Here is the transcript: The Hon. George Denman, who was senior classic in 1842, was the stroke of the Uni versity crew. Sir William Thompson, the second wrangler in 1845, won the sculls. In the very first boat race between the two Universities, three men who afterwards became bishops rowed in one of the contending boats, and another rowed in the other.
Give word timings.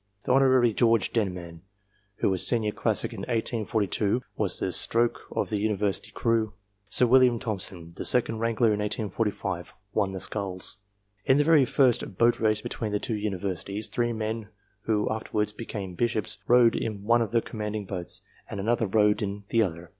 The 0.23 0.31
Hon. 0.31 0.73
George 0.73 1.13
Denman, 1.13 1.61
who 2.15 2.31
was 2.31 2.47
senior 2.47 2.71
classic 2.71 3.13
in 3.13 3.19
1842, 3.19 4.23
was 4.35 4.57
the 4.57 4.71
stroke 4.71 5.21
of 5.31 5.51
the 5.51 5.59
Uni 5.59 5.77
versity 5.77 6.11
crew. 6.11 6.53
Sir 6.89 7.05
William 7.05 7.37
Thompson, 7.37 7.91
the 7.95 8.03
second 8.03 8.39
wrangler 8.39 8.73
in 8.73 8.79
1845, 8.79 9.75
won 9.93 10.11
the 10.11 10.19
sculls. 10.19 10.77
In 11.25 11.37
the 11.37 11.43
very 11.43 11.65
first 11.65 12.17
boat 12.17 12.39
race 12.39 12.61
between 12.61 12.93
the 12.93 12.99
two 12.99 13.15
Universities, 13.15 13.89
three 13.89 14.11
men 14.11 14.47
who 14.85 15.07
afterwards 15.11 15.51
became 15.51 15.93
bishops 15.93 16.39
rowed 16.47 16.75
in 16.75 17.03
one 17.03 17.21
of 17.21 17.29
the 17.31 17.39
contending 17.39 17.85
boats, 17.85 18.23
and 18.49 18.59
another 18.59 18.87
rowed 18.87 19.21
in 19.21 19.43
the 19.49 19.61
other. 19.61 19.89